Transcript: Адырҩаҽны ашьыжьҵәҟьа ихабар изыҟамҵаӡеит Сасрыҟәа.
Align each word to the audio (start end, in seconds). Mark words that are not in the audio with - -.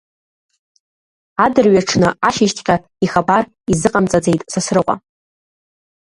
Адырҩаҽны 1.45 2.09
ашьыжьҵәҟьа 2.27 2.75
ихабар 3.05 3.43
изыҟамҵаӡеит 3.71 4.41
Сасрыҟәа. 4.51 4.95